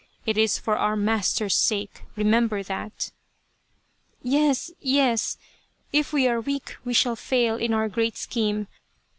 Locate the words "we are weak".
6.11-6.75